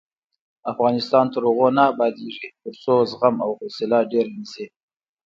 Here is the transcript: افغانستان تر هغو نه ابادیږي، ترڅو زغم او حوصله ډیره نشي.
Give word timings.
افغانستان 0.71 1.25
تر 1.33 1.41
هغو 1.49 1.67
نه 1.77 1.83
ابادیږي، 1.91 2.49
ترڅو 2.63 2.93
زغم 3.11 3.35
او 3.45 3.51
حوصله 3.59 3.99
ډیره 4.11 4.31
نشي. 4.39 4.65